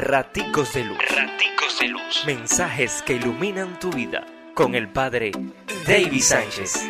[0.00, 0.98] Raticos de Luz.
[1.10, 2.22] Raticos de Luz.
[2.24, 4.24] Mensajes que iluminan tu vida.
[4.54, 5.32] Con el Padre
[5.88, 6.84] David Sánchez.